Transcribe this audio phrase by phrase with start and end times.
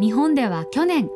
[0.00, 1.10] 日本では去年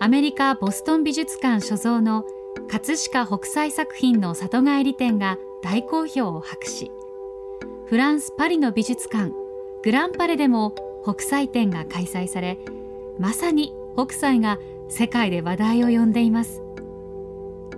[0.00, 2.24] アメリカボストン美術館所蔵の
[2.70, 6.90] 葛飾北斎作品の里帰り展が大好評を博し
[7.88, 9.32] フランス・パリの美術館
[9.84, 10.74] グランパレでも
[11.04, 12.56] 北斎展が開催され
[13.18, 14.58] まさに北斎が
[14.88, 16.62] 世界で話題を呼んでいます。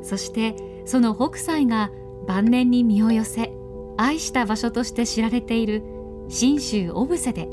[0.03, 1.91] そしてその北斎が
[2.29, 3.53] 晩年に身を寄せ
[3.97, 5.83] 愛した場所として知られている
[6.29, 7.49] 信州小布施で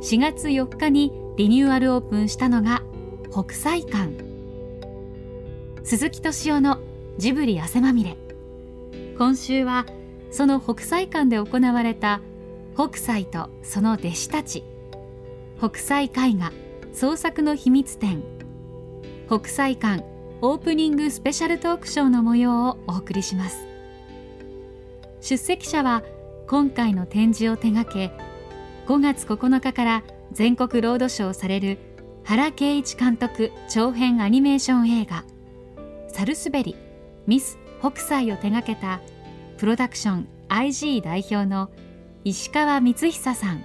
[0.00, 2.82] 4月4日にリニューアルオープンしたのが
[3.30, 4.08] 北斎館。
[5.84, 6.78] 鈴木敏夫の
[7.18, 8.16] ジブリ汗まみれ。
[9.18, 9.84] 今週は
[10.30, 12.22] その北斎館で行われた
[12.74, 14.64] 北斎とその弟子たち。
[15.58, 16.52] 北斎絵画
[16.94, 18.22] 創作の秘密展。
[19.28, 20.04] 北斎館
[20.40, 23.58] オープニングスペシャルトークショーの模様をお送りします。
[25.20, 26.02] 出席者は
[26.46, 28.10] 今回の展示を手掛け
[28.86, 31.78] 5月9日から全国ロードショーされる
[32.24, 35.24] 原敬一監督長編アニメーション映画
[36.08, 36.76] 「サルスベリ
[37.26, 39.00] ミス北斎」を手掛けた
[39.58, 41.70] プロダクション IG 代表の
[42.24, 43.64] 石川光久さん。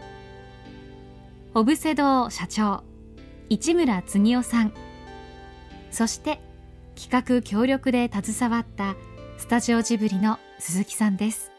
[1.54, 2.84] 小布施堂社長
[3.50, 4.74] 市村次夫さん。
[5.90, 6.40] そして
[6.96, 8.96] 企画協力で携わった
[9.38, 11.51] スタジオジブリの鈴木さんです。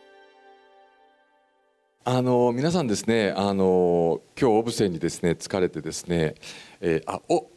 [2.05, 6.35] あの皆さんですねあの今日オブセにですね疲れてですね、
[6.81, 7.49] えー、あお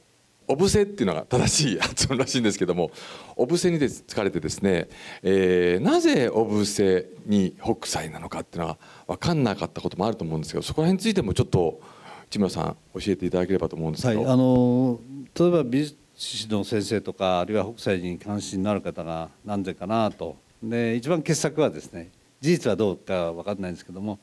[0.47, 2.91] オブセっていうのが正しい発音らしいんですけども
[3.35, 4.87] オブセにで疲れてですね、
[5.23, 11.81] えー、なぜオブセに北斎なのかっていうのは分かんなかったこともあると思うんですけどそこら辺についてもちょっと
[12.29, 14.99] 市村さん教えていただければと思うんですけど、はい、あの
[15.33, 20.37] 例えば美術史の先生とかあるいは北斎に関心のある方が何でかなと。
[20.61, 24.19] で一番傑作はですね事実はどうか分かんないんですけども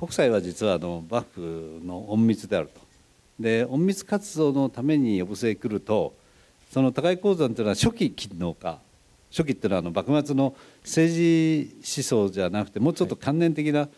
[0.00, 2.80] 北斎は実はあの幕府の隠密であると。
[3.38, 6.14] で隠密活動のために呼ぶせ来ると
[6.70, 8.78] その高井鉱山というのは初期勤王家
[9.30, 13.88] 初期っていうのはあの幕末の政治思想じゃなくてもうちょっと関連的な、はい、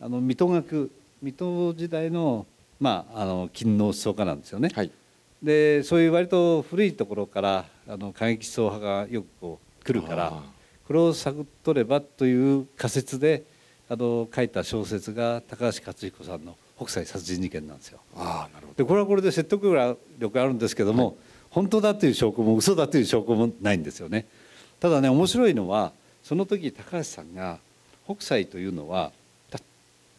[0.00, 0.90] あの水戸学
[1.22, 2.46] 水戸時代の,、
[2.80, 4.70] まあ、あの勤王思想家なんですよね。
[4.74, 4.90] はい、
[5.42, 10.32] でそういう割と古いところからあの過激思想派がよくこう来るから
[10.86, 13.44] これを探っとればという仮説で
[13.90, 17.98] あの書いた小説が高橋克彦さんの北斎殺人事件なんですよ。
[18.14, 21.14] あなるほどでこれはこれで説得力あるんですけども、はい、
[21.50, 24.26] 本当だという証拠も嘘だという証拠もないんですよね。
[24.78, 25.92] ただね面白いのは
[26.22, 27.58] その時高橋さんが
[28.04, 29.10] 北斎というのは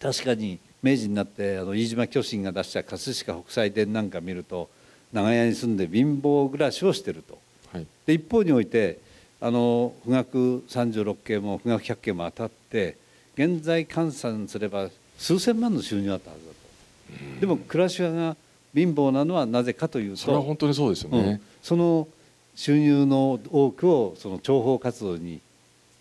[0.02, 4.70] 確かに明治になってあの飯島巨神が出した葛飾北斎伝なんか見ると
[5.14, 7.38] 長屋に住んで貧乏暮らしをしてると。
[7.72, 9.00] はい、で一方において
[9.40, 13.00] あの富岳36景も富岳100景も当たって
[13.36, 17.40] 現在換算すれば数千万の収入あったはずだと。
[17.42, 18.36] でも暮らしが
[18.74, 22.08] 貧乏なのはなぜかというとそれは本当にそうですよね、うん、その
[22.56, 25.42] 収入の多くをその諜報活動に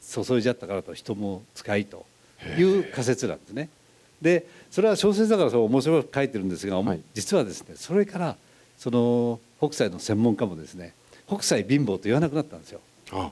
[0.00, 2.06] 注いじゃったからと人も使いと
[2.58, 3.69] いう仮説なんですね。
[4.20, 8.36] でそれは小説だからそう面白く書いてるんですが、はい、実はですねそれから
[8.78, 10.92] その北斎の専門家もですね
[11.26, 12.80] 北斎貧乏と言わなくなったんですよ。
[13.12, 13.30] あ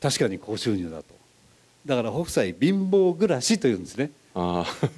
[0.00, 1.19] 確かに高収入だと。
[1.84, 4.10] だから北斎貧乏暮らしというんですね。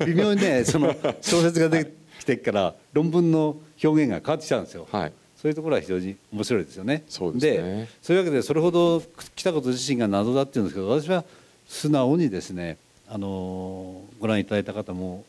[0.06, 7.02] 微妙にね その小説ができてから論文の表現が変わってきたんですよ、はい、そういうところは非常に面白いですよね。
[7.08, 9.02] そうで、ね、そういうわけでそれほど
[9.34, 11.24] 北こと自身が謎だっていうんですけど私は
[11.66, 12.76] 素直にですね
[13.08, 15.24] あのご覧いただいた方も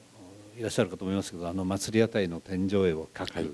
[0.58, 3.50] いらっしゃるかと思いますけどあの祭り屋台の天井絵を描く、はい、そ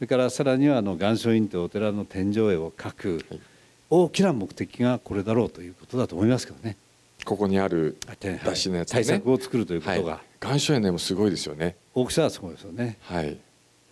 [0.00, 3.40] れからさらにはあの岩松院というお寺の天井絵を描く、はい、
[3.88, 6.76] 大きな目的がこれだろうということだと思いますけどね。
[7.24, 11.76] ここにある出しのやつ、ね、対策を作るということが、はい、岩礁園もすごいですよね。
[11.94, 12.98] 大きさはすごいですよね。
[13.02, 13.36] はい。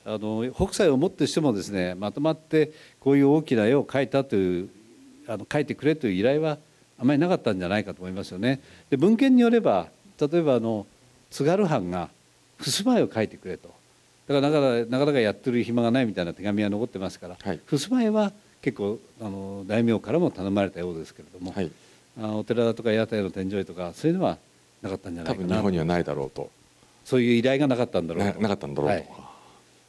[0.04, 4.68] あの北斎をもってしてもですねまとまってこういう大きな絵を描いたという
[5.26, 6.56] あの描いてくれという依頼は
[6.98, 8.60] あまりなかったんじゃないかと思いますよね。
[8.88, 9.88] で文献によれば
[10.18, 10.86] 例えばあの
[11.30, 12.08] 津軽藩が
[12.58, 13.68] 襖絵を描いてくれと。
[14.28, 21.70] だからなかなかなかなかやってる暇がないみたいな手紙が残ってますから、はい、襖絵は結構あの大名からも頼まれたようですけれども、はい
[22.20, 24.38] お寺とか屋台の天井絵とかそういうのは
[24.82, 25.46] なかったんじゃないかな。
[25.46, 26.50] 多分日本にはないだろうと。
[27.04, 28.40] そういう依頼がなかったんだろうと。
[28.40, 29.08] なかったんだろうと、はい、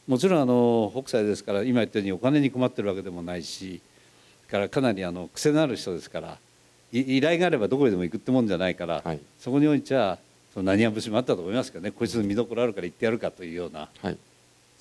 [0.07, 3.81] もちろんあの北斎ですから今言ったようにお金に困ってるわけでもないし
[4.49, 6.37] からかなりあの癖のある人ですから
[6.91, 10.17] 依頼があればどこへでも行くってもんじゃないから、はい、そこにおいては
[10.53, 14.17] その何や節もあったと思いますけどねこいつの見どころあるから行ってやるかというような、はい、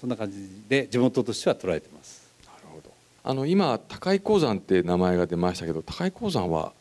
[0.01, 2.31] そんな感じで地元としては捉えてます。
[2.47, 2.93] なるほど。
[3.25, 6.73] あの今高井鉱山って名前が出ましたけど高井鉱山は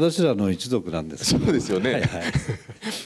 [0.00, 1.24] 私らの一族なんです。
[1.24, 2.22] そうですよね、はいはい、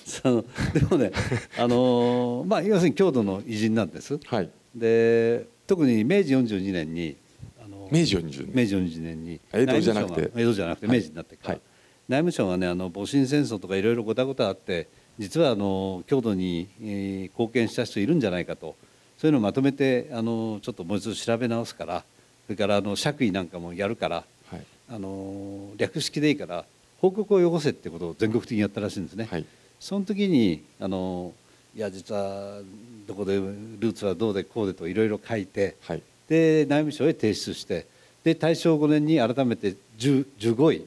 [0.04, 0.44] その
[0.74, 1.10] でもね
[1.58, 7.16] あのまあ要するに郷土の偉人なんです、はい、で特に明治42年に
[7.64, 10.30] あの明治40明治42年に江戸じゃなくて。
[10.36, 11.60] 江戸じゃなくて明治になってから、はい。
[12.08, 14.88] 内務省がねあの戊辰戦争とかいろいろごたごたあって
[15.18, 18.76] 実はあの郷土に、えー貢献した人いるんじゃないかと。
[19.16, 22.04] そういうのをまとめてあのちょっともう一度調べ直すから
[22.46, 24.62] それからあの爵位なんかもやるからはい。
[24.90, 26.64] あの略式でいいから
[27.02, 29.26] 報告をよこせってことを全国的にやったらしいんですね。
[29.28, 29.44] はい。
[29.80, 31.32] その時にあの
[31.76, 32.60] いや実は
[33.08, 36.02] どこでルーツはどうでこうでといろいろ書いてはい。
[36.28, 37.86] で内務省へ提出して
[38.22, 40.86] で大正5年に改めて10 15位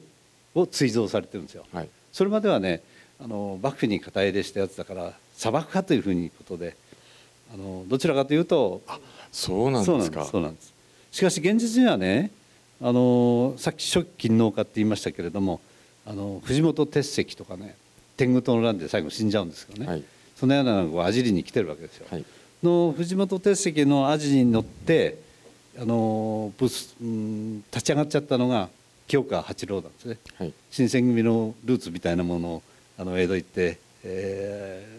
[0.54, 1.66] を追贈されてるんですよ。
[1.70, 1.88] はい。
[2.12, 2.80] それまではね
[3.20, 6.76] あの幕府に肩入れしたやつだから砂漠化というふうにことで
[7.52, 8.80] あのどちらかというと
[9.30, 10.72] そうなんそうなんですかそうなんです。
[11.12, 12.30] しかし現実にはね
[12.80, 15.60] あのさっき初期勤王家って言いましたけれども
[16.06, 17.76] あの藤本鉄石とかね
[18.16, 20.04] 天狗党の乱で最後死んじゃうんですけどね、はい。
[20.36, 22.06] そのようなのがこう網走に来てるわけですよ。
[22.10, 22.24] はい。
[22.62, 25.18] の藤本鉄石のアジに乗って
[25.78, 28.68] あのブス、うん、立ち上がっちゃったのが
[29.06, 30.18] 清川八郎なんですね。
[30.38, 30.52] はい。
[30.70, 32.62] 新選組のルーツみたいなものを
[32.98, 34.96] あの江戸行って、えー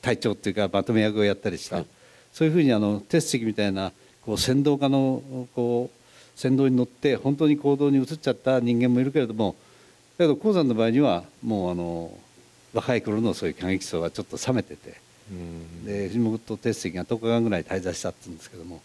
[0.00, 1.86] 隊長っていうかまとめ役をやったりした、はい。
[2.32, 3.92] そういうふうにあの鉄石みたいな
[4.24, 5.22] こう先導家の
[5.54, 9.56] こう先導に乗って本当に行動に移っちゃった人間もいるけれどもだ
[10.18, 12.12] けど鉱山の場合にはもうあの
[12.74, 14.94] 若い頃のそういう過激層がちょっと冷めてて。
[15.30, 15.84] うん。
[15.84, 18.80] で藤本鉄石が10日間ぐらい滞在したって言うんですけども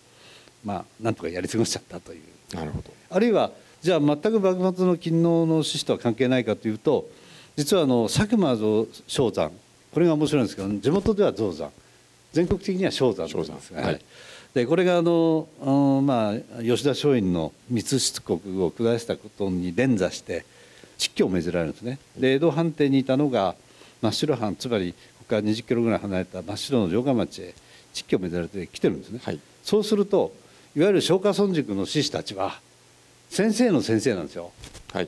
[0.63, 2.56] まあなんとかやり過ごしちゃったという。
[2.56, 2.94] なるほど。
[3.09, 3.51] あるいは
[3.81, 7.06] じゃあ全く幕末の勤王の志士とは関係ないかというと
[7.56, 9.51] 実はあの佐久間象山
[9.94, 11.69] これが面白いんですけど地元では象山
[12.31, 14.01] 全国的には象山なんです象山はい。
[14.53, 15.71] でこれがあの、う
[16.01, 20.45] んまあ、吉田松陰の密出国を下したことに連座して
[20.98, 22.00] 蟄居を命じられるんですね。
[22.18, 23.56] で江戸藩邸にいたのが
[24.01, 27.54] 真っ白藩つまりここから20キロぐらい離れた真っ白の城下町へ
[27.94, 29.40] 蟄居を命じられて来てるんですね、はい。
[29.63, 30.34] そうすると
[30.75, 32.60] いわゆる松下村塾の志士たちは
[33.30, 34.51] 先生の先生なんですよ。
[34.92, 35.07] はい。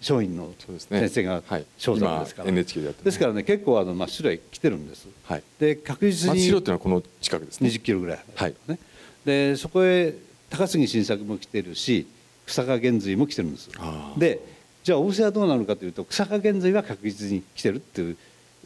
[0.00, 1.64] 松陰の先生がはい。
[1.78, 5.08] 正山ですから、今 NHK ですからね結構あの真っ白へ来てるんです。
[5.24, 5.42] はい。
[5.58, 7.68] で確実に真っ白っていうのはこの近くですね。
[7.68, 8.54] 20キロぐらいはい。
[8.68, 8.78] ね、
[9.24, 10.14] でそこへ
[10.50, 12.06] 高杉晋作も来てるし
[12.46, 13.70] 草加源瑞も来てるんです。
[14.18, 14.40] で
[14.84, 18.18] じゃあ大瀬はどうなのかというと草加源瑞は確実に来てるっていう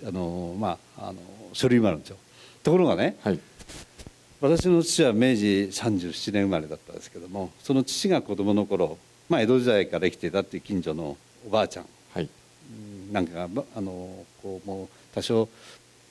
[0.05, 1.21] あの、まあ、あの
[1.53, 2.17] 書類もあるんですよ。
[2.65, 3.39] ところがねはい。
[4.41, 8.99] 私の父は明治37年生まれだったんですけどもその父が子供の頃、
[9.29, 11.17] まあ、江戸時代から生きていたっていう近所の
[11.47, 12.25] おばあちゃんはい。
[12.25, 13.93] うんなんかがまあの
[14.43, 15.49] こうもう多少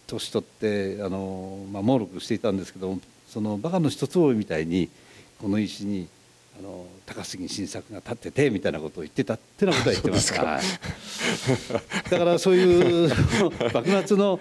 [0.07, 4.89] 年取ってあの、まあ、猛録していたんですけどそのバカの一つ覚えみたいに
[5.41, 6.07] この石に
[6.59, 10.33] あの高杉晋作が立っててみたいなことを言ってたってなことは言ってます。
[10.33, 12.09] はい。
[12.09, 13.09] だからそういう
[13.73, 14.39] 幕末の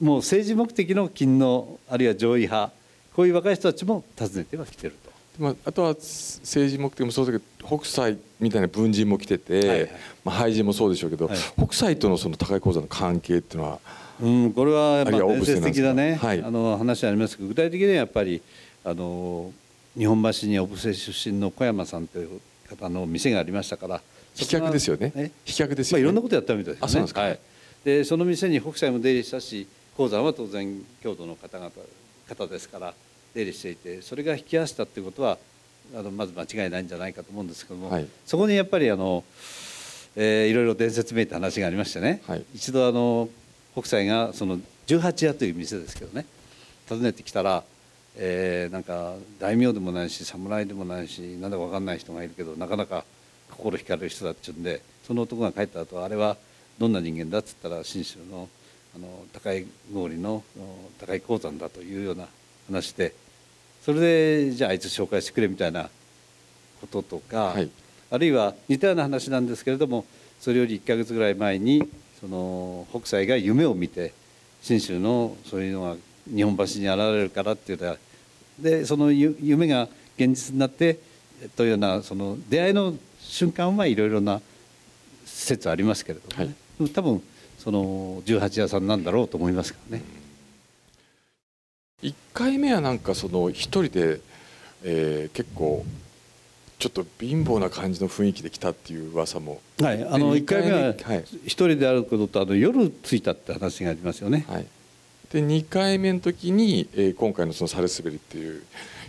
[0.00, 2.72] もう政治目的の勤王あるいは上位派
[3.14, 5.10] こういう若い人たちも訪ねてはきてると。
[5.38, 9.90] まあ、あとは政治目的もそうだけど北斎みたいな文人も来てて、はいはい。
[10.24, 11.38] まあ、俳人もそうでしょうけど、はい。
[11.62, 13.80] 北斎とのその高井講座の関係っていうのは
[14.18, 16.42] うん、これはまあるいはあ伝説的なね、はい。
[16.42, 18.40] あの話ありますけど具体的にはやっぱり
[18.84, 19.52] あの
[19.96, 24.02] 日本橋に小布施出身の小山さんという方の店がありましたから
[24.34, 25.12] 飛脚ですよね。
[25.16, 26.86] え飛脚ですまあ、よね、いろんなことやったみたいですね。
[26.86, 27.22] あそうですか。
[27.22, 27.38] はい、
[27.84, 31.70] でその店に北斎も出入りしたし鉱山は当然郷土の方々
[32.28, 32.92] 方ですから
[33.34, 35.38] 出入りしていてそれが引き合わせたっていうことは
[35.94, 38.06] あのまず間違いないんじゃないかと思うんですけども、はい。
[38.26, 39.24] そこにやっぱりあの、
[40.16, 42.44] えーいろいろ伝説めいた話がありましてね、はい。
[42.54, 43.28] 一度あの
[43.74, 46.26] 北斎がその十八屋という店ですけどね
[46.88, 47.64] 訪ねてきたら、
[48.16, 53.04] えーなんか大名でもないし侍でもないしなんだか分かんない人がいるけどなかなか
[53.50, 56.36] 心惹かれる人だっちゅうんでその男が帰った後あれは
[56.78, 58.48] どんな人間だっつったら信州の
[58.94, 62.26] あの高い郡のお高い鉱山だというような
[62.66, 63.14] 話で
[63.84, 65.90] それでじゃああいつ紹介してくれみたいな
[66.80, 67.70] こととか、はい。
[68.10, 70.04] あるいは似たような話なんですけれども
[70.40, 71.88] それより1か月ぐらい前に
[72.20, 74.12] その北斎が夢を見て
[74.62, 75.96] 信州のそういうのが
[76.32, 77.96] 日本橋に現れるからっていうのは
[78.58, 80.98] でそのゆ夢が現実になって
[81.56, 84.40] というようなその出会いの瞬間はいろいろな
[85.24, 86.54] 説ありますけれども、ね。
[86.78, 87.22] でも多分
[87.58, 90.04] その18屋さんなんだろうと思いますからね。
[92.02, 94.20] 1回目はなんかその一人で、
[94.84, 95.84] えー結構
[96.78, 100.90] ちょっと貧乏な感じの雰囲気で来たっていう噂も、はい、あので1回目は
[101.46, 104.44] 一人であることとあの夜着いたって話がありますよね。
[104.46, 104.66] はい、
[105.32, 108.62] で2回目の時に、えー今回のそのサルスベリっていう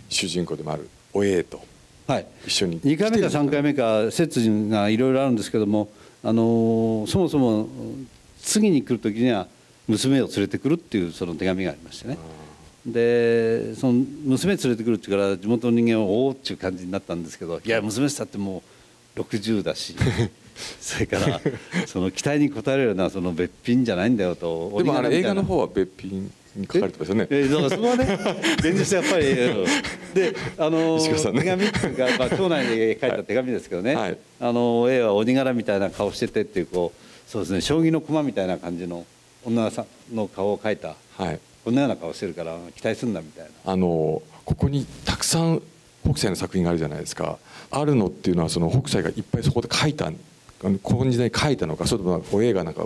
[0.08, 1.60] 主人公でもあるおえと。
[2.06, 2.80] はい、一緒に。
[2.80, 5.88] 2回目か来てる3回目か説がいろいろあるんですけども、
[6.22, 7.68] あのそもそも
[8.42, 9.46] 次に来る時には
[9.86, 12.18] 娘を連れてくるっていうその手紙がありましてね。
[12.86, 18.62] でその娘連れてくるっていうから地元の人間はおおっていう感じになったんですけどいや娘さんっても
[19.16, 19.94] う60だし
[20.80, 21.40] それから
[21.86, 27.26] その期待に応えるようなその別品じゃないんだよとでもあの映画の方は別品に書かれてますよね。
[27.30, 28.18] えだからそこはね
[28.58, 29.64] 現実やっぱりうん
[30.14, 34.18] であのね手紙っていうか、まあ、町内で書いた手紙ですけどね、はい。
[34.40, 39.06] あの A は鬼柄みたいな顔しててっていうこうそうですね将棋の駒みたいな感じの
[39.44, 40.96] 女さんの顔を描いた。
[41.16, 41.40] はい。
[41.64, 43.50] こんなような顔してるから期待すんなみたいな。
[43.72, 45.62] あのここにたくさん
[46.04, 47.38] 北斎の作品があるじゃないですか。
[47.70, 50.10] あるのっていうのはその北斎がいっぱいそこで書いた
[50.64, 52.84] あのこの時代に書いたのかそれともお映画なんか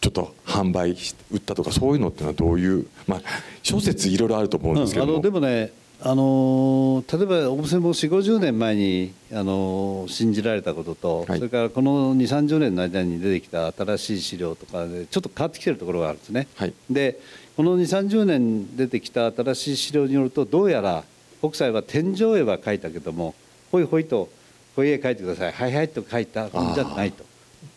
[0.00, 3.20] ちょっと販売し売ったとかそういうのっていうのはどういうまあ
[3.62, 5.06] 諸説いろいろあると思うんですけど。
[5.06, 11.38] も、うんあのでもねあの例えば小布施も4 5 0年前にあの信じられたことと、はい。
[11.38, 16.48] それからこの2 3 0年の間に出てきた新しい資料とかでちょっと変わってきてるところがあるんですね。
[16.56, 16.74] はい。
[16.90, 17.18] で
[17.56, 21.04] この2 3 0年出てきた新しい資料によるとどうやら
[21.40, 23.34] 北斎は天井絵は描いたけども
[23.72, 24.28] ほいほいと
[24.76, 25.52] こういう絵描いてください。
[25.52, 27.24] はいはいと描いたんじゃないと。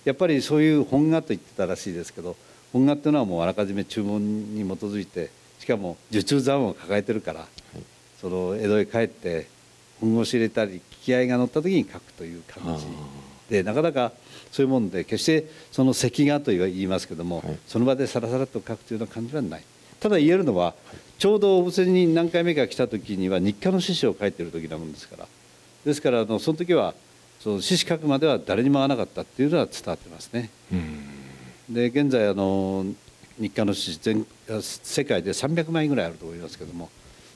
[0.04, 2.36] やっぱりそういう本画と言ってたらしいですけど
[2.74, 7.48] 本画っていうのはもうあらかじめ注文に基づいてしかも受注残を抱えてるから、
[8.20, 9.48] その江戸へ帰って
[10.02, 12.86] 本腰入れたり気合が乗った時に描くという感じ。
[13.50, 14.12] でなかなか
[14.52, 17.58] そういうもんで決してその石画と言いますけども、はい。
[17.66, 19.64] その場でさらさらっと描くというような感じはない。
[20.00, 20.76] ただ言えるのは、
[21.18, 25.28] ちょうど小布施に何回目か来た時には日課の獅子を書いてる時なもんですから
[25.86, 26.94] ですからあのその時は
[27.40, 30.50] その獅子書くまでは誰にも会わなかったっていうのは伝わってますね。
[31.70, 32.86] で現在あの
[33.38, 34.26] 日課の獅子全
[34.62, 36.90] 世界で300枚ぐらいあると思いますけども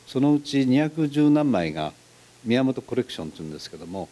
[0.07, 1.93] そのうち210何枚が
[2.43, 4.09] 宮本コレクションというんですけども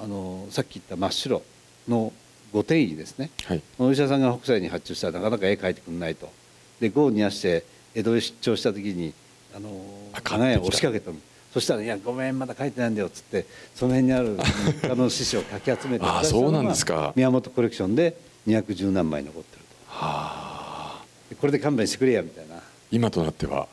[0.00, 1.42] あのさっき言った真っ白
[1.86, 2.12] の
[2.52, 3.30] 御殿医ですね。
[3.44, 3.62] はい。
[3.78, 6.32] お医者さんが北斎に発注したらなかなか絵描いてくれないと。
[6.80, 9.12] で業を煮やして江戸へ出張した時に
[9.54, 11.16] あのあ加賀屋を押しかけたの
[11.58, 14.36] そしたら「いやごめんまだ描いてないんだよ」っつってその辺にある
[14.80, 17.12] 日課の獅子をかき集めてあそうなんですか。
[17.16, 21.04] 宮本コレクションで210何枚残ってるはあ。
[21.40, 22.62] これで勘弁してくれやみたいな、
[22.92, 23.66] 今となっては。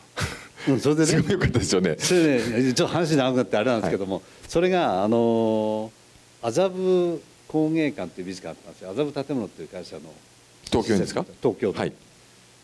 [0.67, 1.07] うん、それでね。
[1.07, 1.95] すごい良かったですよね。
[1.99, 5.91] それでねちょっと話長くなってあれなんですけども、それがあの
[6.41, 8.91] 麻布工芸館っていう美術館あったんですよ。
[8.91, 10.01] 麻布建物っていう会社の
[10.65, 11.23] 東京にですか？
[11.39, 11.93] 東京都はい。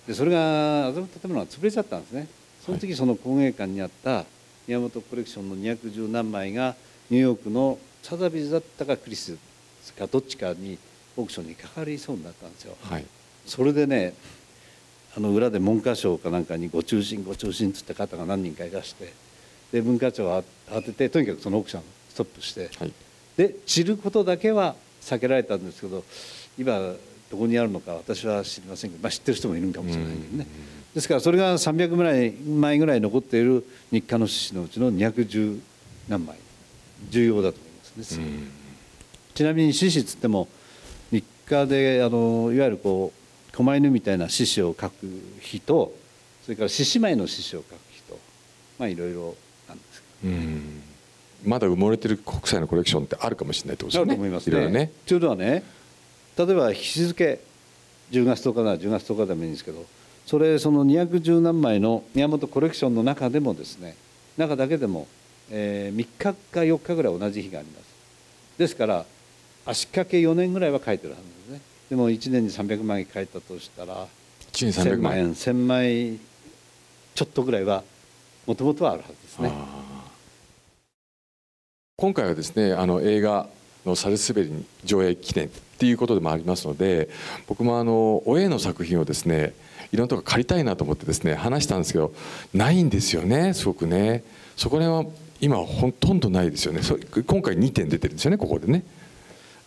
[0.07, 2.27] でそれが麻布建物が潰れちゃったんですね。
[2.65, 4.25] その時その工芸館にあった
[4.71, 6.75] 宮本コレクションの210何枚が
[7.09, 9.37] ニューヨークのサザビーズだったかクリス
[9.97, 10.77] かどっちかに
[11.17, 12.77] オークションにかかりそうになったんですよ。
[12.81, 13.05] はい。
[13.45, 14.13] それでね
[15.17, 19.11] あの裏で文科省かなんかに「ご中心ご中心」っつって方が何人かいらして
[19.73, 22.93] で文化庁は慌ててとにかくそのオークションをストップしてはい。
[23.35, 26.05] で散ることだけは避けられたんですけど
[26.57, 26.95] 今
[27.29, 30.47] どこにあるのか私は知りませんけど、まあ、知ってる人もいるんかもしれないけどね
[30.93, 35.59] ですからそれが300枚枚ぐらい残っている日課の獅子のうちの210
[36.09, 36.37] 何枚。
[37.09, 38.27] 重要だと思いますね。
[39.33, 40.47] ちなみに獅子っつっても
[41.11, 45.93] 日課であのいわゆるこう狛犬みたいな獅子を描く日と
[46.43, 48.19] それから獅子舞の獅子を描く日と
[48.77, 49.35] まあいろいろ
[49.67, 50.33] なんですけど。
[50.33, 50.81] うん。
[51.43, 54.11] まだ埋もれてる国際のコレクションってあるかもしれないってことですね。
[54.11, 54.55] ると思いますね。
[54.55, 54.91] いろいろね。
[55.07, 55.63] というのはね
[56.37, 57.39] 例えば日付
[58.11, 59.85] 10月10日なら10月10日でもいいんですけど
[60.25, 63.95] それその210何枚の宮本コレクションの中でもですね
[64.37, 65.07] 中だけでも、
[65.49, 67.91] え3日か4日ぐらい同じ日があります。
[68.57, 69.05] ですから
[69.65, 71.61] 足掛け4年ぐらいは書いてるはずですね。
[71.89, 74.07] でも1年に300枚書いたとしたら
[74.53, 75.27] 1年300 1000万円。
[75.27, 76.19] 枚1000枚
[77.13, 77.83] ちょっとぐらいは
[78.47, 79.51] もともとはあるはずですね。
[81.97, 83.47] 今回はですねあの映画
[83.85, 87.09] のサルスベリに上映記念っていうことでもありますので
[87.47, 89.53] 僕もあのお絵の作品をですね
[89.91, 92.13] いろんなとこ借りたいなと思ってですね話したんですけど
[92.53, 94.23] ないんですよねすごくね。
[94.55, 96.83] そこら辺は今ほとんどないですよね。
[96.83, 98.83] そ今回2点出てるんですよねここでね。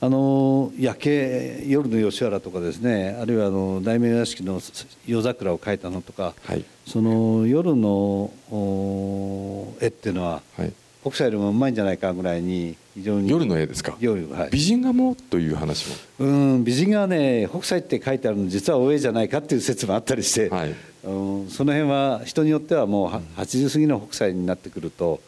[0.01, 4.61] あの夜景夜の吉原とかですねあるいはあの大名屋敷の
[5.07, 6.65] 夜桜を描いたのとかはい。
[6.87, 10.73] その夜のお絵っていうのははい
[11.05, 13.95] 北斎よりもうまいんじゃないかぐらいに非常に夜の絵ですか？
[14.01, 14.51] 夜はい。
[14.51, 15.97] 美人画もという話も。
[16.21, 20.75] うん美人がね北斎って書いてあるの実はお絵じゃないかっていう説もあったりして、はい。
[21.05, 25.21] うんその辺は人によってはもうは80過ぎの北斎になってくると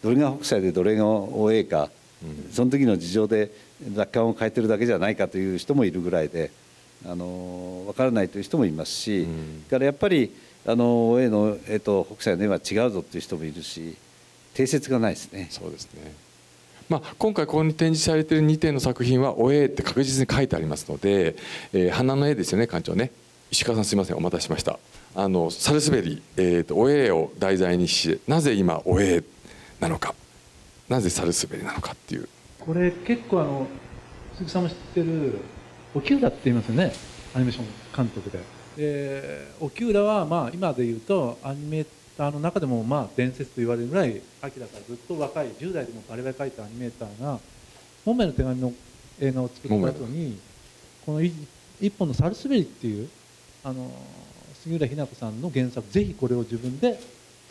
[0.00, 1.90] どれが北斎でどれがお絵か、
[2.52, 3.50] その時の事情で
[3.94, 6.52] 雑感を変えてるだけじゃないかという人もいるぐらいで
[7.04, 9.64] あの分からないという人もいますし、うん。
[9.68, 10.32] からやっぱり
[10.64, 13.96] あのお絵の絵と北斎の絵は違うぞっていう人もいるし
[14.56, 15.48] 定説がないですね。
[15.50, 16.14] そうですね。
[16.88, 21.36] まあ、今回ここに展示されている2点の作品は「お絵」って確実に書いてありますので、
[21.74, 23.10] えー花の絵ですよね館長ね。
[23.50, 24.78] 石川さんすいませんお待たせしました。
[25.14, 29.22] あのサルスベリ、えーと、おえを題材にしなぜ今おえ
[29.78, 30.14] なのか。
[30.88, 32.28] なぜサルスベリなのかっていう。
[32.60, 33.66] これ結構あの
[34.36, 35.38] 鈴木さんも知ってる
[35.94, 36.92] 沖浦って言いますよね。
[37.34, 38.38] アニメーション監督で。
[38.78, 47.38] で沖浦はまあ今で言うとアニメーターの中でもまあ伝説と言われるぐらい秋だからずっと若い10代でもバリバリ描いたアニメーターが
[48.04, 48.72] 「モメの手紙」の
[49.20, 50.38] 映画を作った後に
[51.04, 51.34] この一
[51.96, 53.08] 本の「サルスベリ」っていう
[53.62, 53.90] あの
[54.62, 56.98] 杉浦日奈子さんの原作ぜひこれを自分で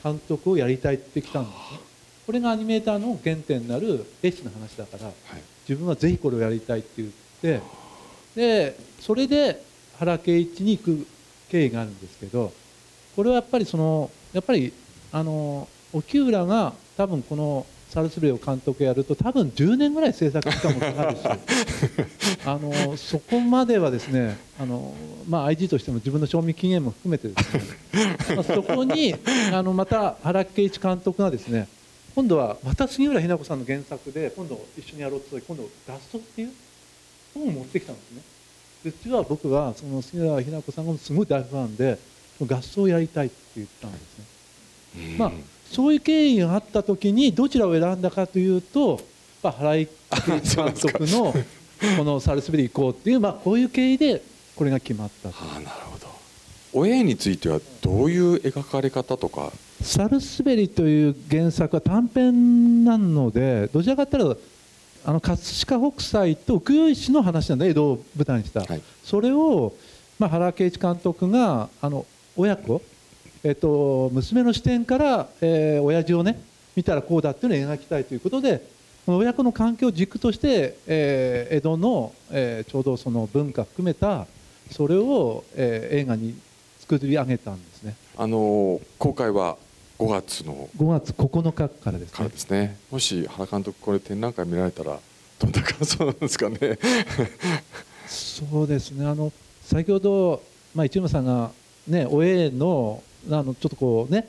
[0.03, 1.73] 監督をやりたいってきたんです。
[1.73, 1.95] ね
[2.25, 5.15] これがアニメーターの原点になる絵師の話だから、はい、
[5.69, 7.09] 自分はぜひこれをやりたいって言っ
[7.41, 7.61] て
[8.35, 9.61] でそれで
[9.99, 11.07] 原敬一に行く
[11.49, 12.51] 経緯があるんですけど
[13.15, 14.73] これはやっぱりそのやっぱり
[15.13, 21.21] あの沖浦が多分このサルスベリを監督やると多分10年ぐらい制作期間もかかるし
[22.45, 24.93] あのそこまではですねあの、
[25.29, 29.15] まあ、IG としても自分の賞味期限も含めてですね、まあ、そこに
[29.53, 31.69] あのまた原敬一監督がですね
[32.13, 36.51] 今度はまた杉浦日奈子さんの原作で今度一緒にやろうと今度ラストっていう
[37.33, 38.21] 本を持ってきたんですね。
[38.83, 41.97] 実は僕はその杉浦日奈子さんがすごい大ファンで
[42.41, 44.17] 合奏をやりたいって言ったんです
[44.97, 45.31] ね、まあ
[45.71, 49.01] そういう経緯があった時にどちらを選んだかというと、
[49.41, 49.87] まあ、原井
[50.25, 50.41] 監
[50.73, 51.33] 督の
[51.97, 54.21] このサルスベリ行こうっていう、まあ、こういう経緯で
[54.55, 55.35] これが決まったと。
[55.39, 56.07] あなるほど。
[56.71, 59.51] お絵についてはどういう描かれ方とか？
[59.81, 64.41] サルスベリという原作は短編なのでどちらかというと
[65.03, 69.73] あの葛飾北斎と奥与石の話なんだ江戸を舞台にした、はい、それを、
[70.19, 72.81] まあ、原敬一監督があの親子
[73.45, 76.41] えっと、娘の視点から、えー、親父をね
[76.75, 78.67] 見たらこうだっていうのを描きたいということで
[79.05, 84.25] 親子の関係を軸として、えー、江戸の、えー、ちょうどその文化含めた
[84.71, 86.35] それを、えー、映画に
[86.79, 87.95] 作り上げたんですね。
[88.17, 89.57] あの公開は
[89.99, 92.17] 5月の5月9日からですね。
[92.17, 92.77] からですね。
[92.89, 94.97] もし原監督これ展覧会見られたら
[95.37, 96.57] どんな感想なんですかね。
[98.09, 99.05] そうですね。
[99.05, 99.31] あの
[99.63, 100.41] 先ほど
[100.73, 101.51] まあ一山さんが
[101.87, 104.27] ねお絵のあのちょっとこうね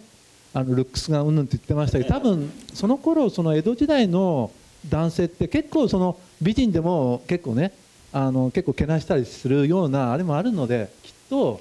[0.54, 4.50] あのルックスがうんぬんって言ってましたけど多分その頃その江戸時代の
[4.88, 7.72] 男性って結構その美人でも結構ね
[8.12, 11.60] あの結構けなしたりするようなあれもあるのできっと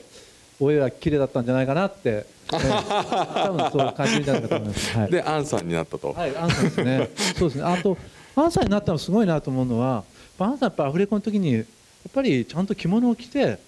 [0.59, 4.97] 親は綺麗だったんじゃないかなって、ね、 多分そう感じるんじゃないかと思います。
[4.97, 6.13] はい、でアンさんになったと。
[6.13, 7.09] はいアンさんですね。
[7.37, 7.63] そうですね。
[7.63, 7.97] あと
[8.37, 10.05] アンさんになったのすごいなと思うのは
[10.39, 11.65] アンさんやっぱアフレコの時にやっ
[12.13, 13.59] ぱりちゃんと着物を着てやっ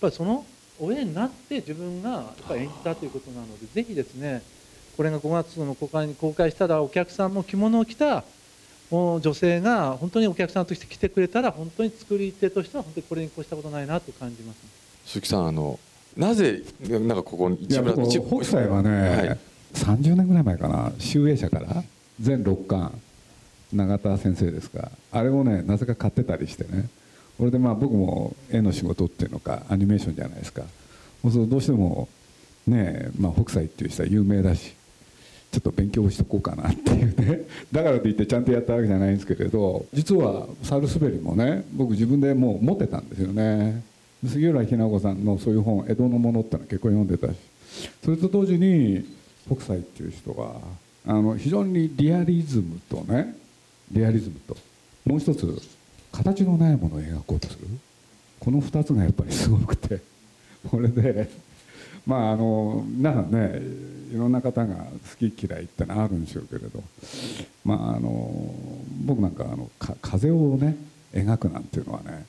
[0.00, 0.44] ぱりその
[0.80, 4.42] 親になって自分がやっぱ演じたということなのでぜひですね
[4.96, 8.24] これが5月の公開に公開したらお客さんも着物を着た
[8.90, 14.58] 女性が本当にお客さんとして来てくれたら本当に作り手としては本当にこれに越したことないなと感じます、
[15.04, 15.78] 鈴木さんあの
[16.16, 19.38] なぜなんかここに一部北斎はね、はい、
[19.74, 20.92] 30年ぐらい前かな。
[20.98, 21.84] 集英社から
[22.20, 22.98] 全6巻
[23.72, 24.90] 永田先生ですか。
[25.12, 26.88] あれをねなぜか買ってたりしてね
[27.38, 30.62] これでまあ僕も絵の仕事っていうのかアニメーションじゃないですか。
[31.22, 32.08] そうするとどうしても
[32.66, 34.74] ねまあ、北斎っていう人は有名だし
[35.50, 37.40] ちょっと勉強しとこうかなっていうね。
[37.72, 43.82] だからといってちゃんとやったわけじゃないんですけれど実はサルスベリもね僕自分でもう持ってたんですよね。
[44.26, 47.36] 杉浦日奈子さんのそういう本「江戸のもの」ってのは結構読んでたし。
[48.04, 49.04] それと同時に
[49.46, 50.60] 北斎っていう人は
[51.06, 53.34] あの非常にリアリズムとね
[53.90, 54.56] リアリズムと
[55.06, 55.62] もう一つ
[56.18, 57.66] 形のないものを描こうとする？
[58.40, 60.00] この2つがやっぱりすごくて。
[60.68, 61.30] これで
[62.04, 63.60] まああの皆さんね
[64.12, 66.82] いろんな方が好き嫌いってのはあるんでしょうけれど。
[67.64, 68.54] まああの
[69.04, 70.76] 僕なんかあのか風をね
[71.14, 72.26] 描くなんていうのはね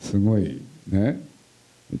[0.00, 1.20] すごいね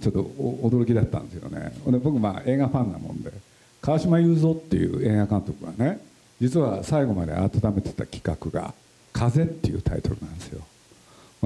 [0.00, 1.72] ちょっと驚きだったんですよね。
[1.86, 3.32] で僕まあ映画ファンなもんで
[3.80, 6.00] 川島雄三っていう映画監督がね
[6.40, 8.74] 実は最後まで温めてた企画が
[9.12, 10.60] 「風」っていうタイトルなんですよ。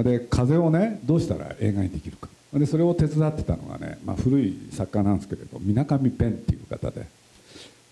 [0.03, 2.29] で風をねどうしたら映画にできるか。
[2.53, 7.07] でそれを手伝ってたのがね、まあ、古い作家なんですけれど水上ペンっていう方で。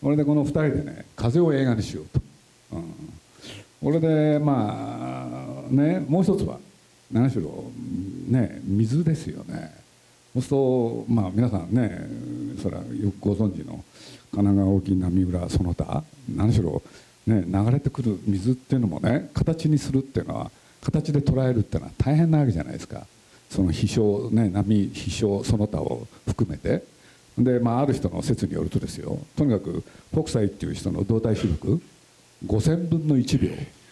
[0.04, 2.20] これでこの2人でね風を映画にしようと、
[2.72, 2.94] うん、
[3.82, 6.58] これでまあねもう一つは
[7.10, 7.70] 何しろ
[8.28, 9.72] ね水ですよね。
[10.34, 12.06] そうするとまあ皆さんね
[12.62, 13.82] それはよくご存知の
[14.30, 16.82] 神奈川沖波浦その他何しろ
[17.26, 20.50] ね流れてくる水っていうのもね形にするっていうのは
[20.84, 23.06] 形で捉えるっていうのは大変なわけじゃないですか。
[23.50, 26.84] その飛翔ね波飛翔その他を含めて。
[27.36, 29.18] で、まあ、ある人の説によるとですよ。
[29.36, 31.82] とにかく北斎っていう人の動体視力
[32.46, 33.50] 5000分の1秒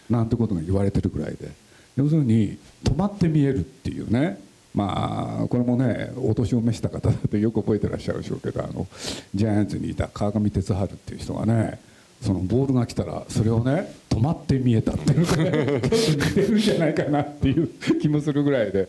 [0.09, 1.51] なんてことが言われてるぐらいで。
[1.97, 4.39] 要するに止まって見えるっていうね。
[4.73, 8.87] まあこれもねお年を召した方だとよく覚えてらっしゃるでしょうけどあの
[9.35, 11.79] ジャイアンツにいた川上哲治っていう人がね
[12.23, 17.67] そのボールが来たらそれをね止まって見えたっていうのがちょっと似てるんじゃないかなっていう
[17.99, 18.87] 気もするぐらいで。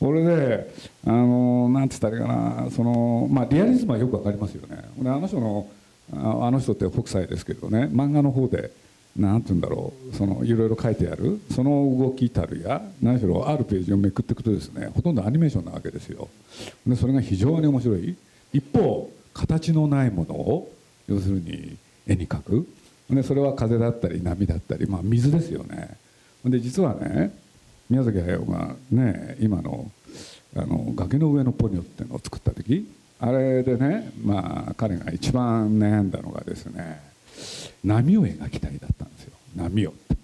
[0.00, 0.66] 俺ね
[1.06, 2.70] あのなんて言ったらいいかな。
[2.70, 4.82] そのまあリアリズムはよくわかりますよね。
[5.00, 5.68] 俺あの人の
[6.12, 8.72] あの人って北斎ですけどね漫画の方で
[9.16, 10.16] なんて言うんだろう。
[10.16, 11.40] そのいろいろ書いてある。
[11.52, 16.28] その動きたるや何しろあるページをめくっていくとですねほとんどアニメーションなわけですよ。
[16.86, 18.16] でそれが非常に面白い。
[18.52, 20.72] 一方形のないものを
[21.08, 22.68] 要するに絵に描く。
[23.10, 25.96] でそれは風だったり波だったり、まあ、水ですよね。
[26.44, 27.32] で実はね
[27.90, 29.90] 宮崎駿がね今の
[30.54, 32.86] あの崖の上のポニョっていうのを作った時
[33.20, 37.00] あれでねまあ彼が一番悩んだのがですね
[37.84, 39.32] 波を描きたいだったんですよ。
[39.56, 39.90] 波を。
[39.90, 40.16] って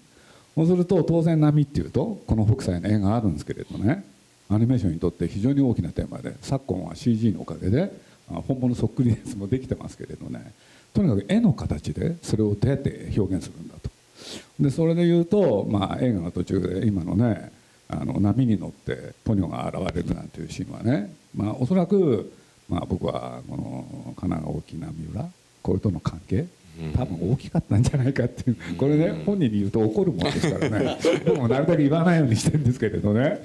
[0.55, 4.05] そうすると当然波っていうとこの北斎の絵があるんですけれどね
[4.51, 7.93] アニメーションにとって非常に大きなテーマで昨今は CG のおかげで
[8.29, 10.53] 本物そっくりなやつもできてますけれどね
[10.95, 13.91] とにかく絵の形でそれをどうやって表現するんだと。
[14.61, 17.53] でそれで言うと、まあ、映画の途中で今のね
[17.89, 22.33] あの波に乗ってポニョが現れるなんていうシーンはね、まあ、おそらく、
[22.69, 25.31] まあ、僕はこの神奈川大きな三浦
[25.63, 26.47] これとの関係
[26.97, 30.97] 多分大きかったんじゃないかっていうこれね本人に言うと怒るものですからね。
[31.27, 33.41] 僕もなるだけ言わないようにしてるんですけれどね。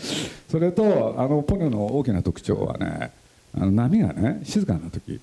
[0.50, 3.12] それとあのポニョの大きな特徴はね
[3.56, 5.20] あの波がね静かな時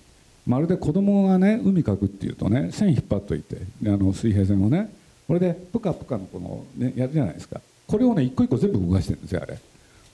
[0.47, 4.93] まるで子供がね海かくっていうとね線引っ張っといてあの水平線をね
[5.29, 7.61] これでプカプカのこの、ね、やるじゃないですか。
[7.87, 9.59] これをね一個一個全部動かしてるんですよあれ。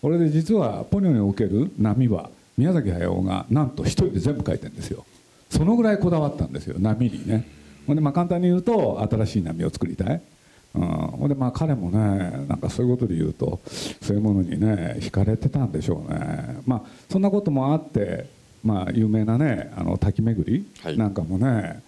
[0.03, 5.05] これで実はポニョにおける波は宮崎駿がなんと一人で全部書いてるんですよ。
[5.51, 7.47] そのぐらいこだわったんですよ波にね。
[7.87, 10.21] ほんでまあ簡単に言うと新しい波を作りたい。
[10.75, 13.61] うん、ほんでまあ彼もねなんかそういうことで言うと
[14.03, 16.59] そういうものにね惹かれてたんでしょうね。
[16.67, 18.27] まあそんなこともあって
[18.65, 21.83] まあ有名なねあの滝巡りなんかもね、はい、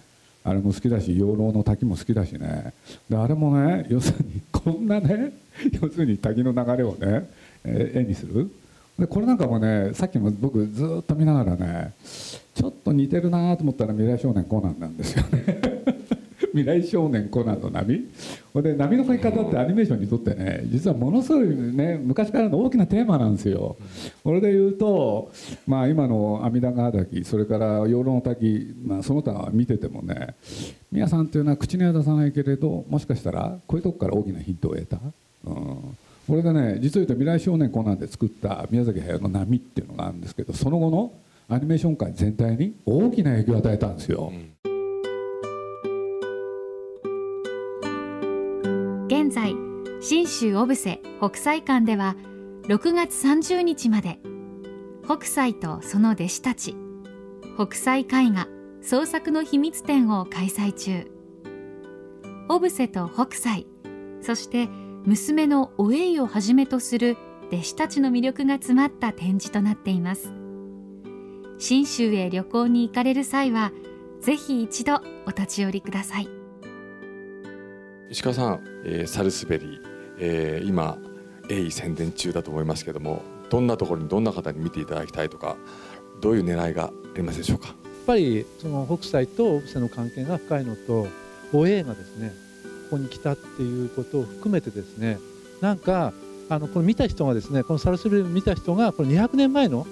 [0.44, 2.72] あれも好きだし養老の滝も好きだしね。
[3.08, 5.32] であれもね要するに こんなね
[5.80, 7.28] 要するに滝の流れをね、
[7.64, 8.50] えー、絵にする。
[8.98, 11.92] でこれなんかもねさっきも僕ずっと見ながらね
[12.54, 15.57] ちょっと似てるなと思ったら未来少年コナンなんですよね
[16.58, 18.06] 未来少年コナンの波。
[18.54, 23.76] で波の書き方ってアニメーションにとってね実はものすごいね昔からの大きなテーマなんですよ。
[24.24, 25.30] これで言うと
[25.66, 30.34] まあ今の阿弥陀川滝それから養老の滝、まあ、その他見ててもね
[30.90, 34.98] 皆さんっていうのは口には出さないけれどもしかしたらこういうとこから大きなヒントを得た、
[35.44, 41.12] うん、これでね実を言うと未来少年コナンで作った宮崎駿の波っていうのがあるんですけどその後の
[41.50, 44.50] アニメーション界全体に大きな影響を与えたんですよ、うん。
[50.08, 52.16] 信州小布施北斎館では
[52.62, 54.18] 6月30日まで
[55.04, 56.74] 北斎とその弟子たち
[57.56, 58.48] 北斎絵画
[58.80, 61.12] 創作の秘密展を開催中。
[62.48, 63.66] 小布施と北斎
[64.22, 64.68] そして
[65.04, 67.18] 娘のお栄をはじめとする
[67.52, 70.32] 弟子たちの魅力が詰まった展示となっています。
[71.58, 73.72] 信州へ旅行に行かれる際は
[74.22, 76.28] ぜひ一度お立ち寄りください。
[78.08, 79.87] 石川さん、えー、サルスベリー、
[80.18, 80.98] えー、今
[81.48, 85.56] 鋭意宣伝中だと思いますけどもどんなところにどんな方に見ていただきたいとか
[86.20, 87.68] どういう狙いがありますでしょうか？
[87.68, 87.76] やっ
[88.06, 91.06] ぱりその北斎とオブセの関係が深いのと
[91.52, 92.32] お栄がですね
[92.90, 95.18] ここに来たっていうことを含めてですね
[95.60, 96.12] なんか
[96.48, 99.86] あのこの見た人がですねこのサルスベリーを見た人がこの200年前の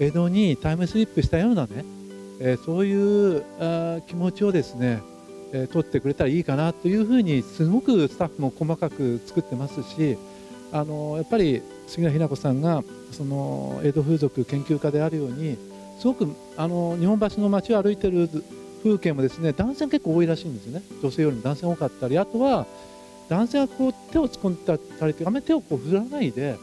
[0.00, 1.84] 江戸にタイムスリップしたようなね、
[2.40, 5.00] えー、そういうあ気持ちをですね
[5.54, 10.18] え取ってくれたらいいかなというふうにすごくスタッフも細かく作ってますし
[10.72, 15.56] あのやっぱり杉浦日奈子さんがその江戸風俗研究家であるように
[16.00, 18.28] すごくあの日本橋の街を歩いてる
[18.82, 20.82] 風景もですね男性結構多いらしいんですよね。
[21.00, 22.66] 女性よりも男性多かったりあとは
[23.28, 26.58] 男性がこう手を突っ込んだたりあまり手をこう振らないで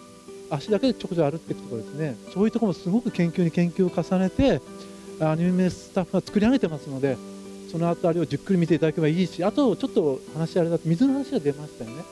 [0.49, 2.17] 足だけでちょこちょこ歩っていくとかですね。
[2.34, 4.62] そういうところもすごく研究に研究を重ねて
[5.23, 7.15] アニメスタッフが作り上げてますので
[7.72, 12.04] その辺りをじっくり見ていただけばいいしあとちょっと話あれだと水の話が出ましたよね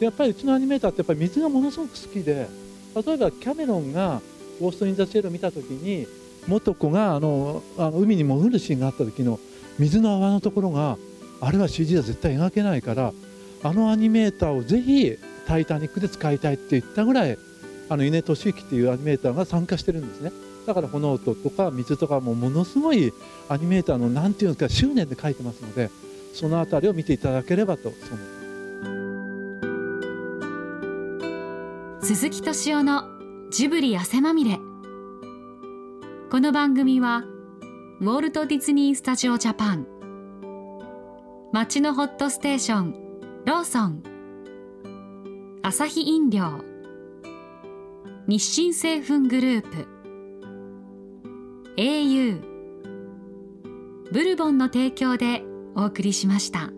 [0.00, 2.48] でやっぱりうちのアニメーターってやっぱり水がものすごく好きで
[2.96, 4.20] 例えばキャメロンが
[4.60, 6.06] 「ゴースト・イン・ザ・シェル」を見た時に
[6.48, 9.38] 元子があのあの海に潜るシーンがあった時の
[9.78, 10.98] 水の泡のところが
[11.40, 13.12] あれは CG では絶対描けないから
[13.62, 15.16] あのアニメーターをぜひ
[15.46, 17.38] 「タイタニック」で使いたいって言ったぐらい
[17.88, 20.32] あの稲俊之っていうアニメーターが参加してるんですね。
[20.66, 23.12] だから炎音とか水とかもものすごい
[23.48, 25.90] アニメーターの何ていうんですか執念で書いてますので
[26.34, 27.92] その辺りを見ていただければと
[32.00, 33.16] 鈴木敏夫の
[33.50, 34.60] ジブリ汗まみれ。
[36.30, 37.24] この番組は
[38.00, 39.86] ウォルト・ディズニー・スタジオ・ジャパン。
[41.52, 42.94] 街のホットステーション
[43.44, 44.02] ローソン。
[45.62, 46.60] アサヒ飲料。
[48.28, 49.95] 日清製粉グループ。
[51.78, 52.40] Au
[54.10, 55.42] ブルボンの提供で
[55.74, 56.70] お送りしました。